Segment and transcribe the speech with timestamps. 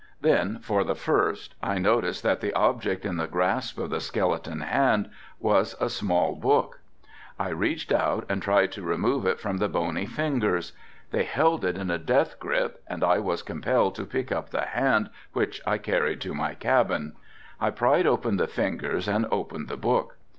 [0.19, 4.61] Then, for the first, I noticed that the object in the grasp of the skeleton
[4.61, 6.79] hand was a small book.
[7.37, 10.73] I reached out and tried to remove it from the bony fingers.
[11.11, 14.61] They held it in a death grasp and I was compelled to pick up the
[14.65, 17.15] hand, which I carried to my cabin.
[17.59, 20.17] I pried open the fingers and opened the book.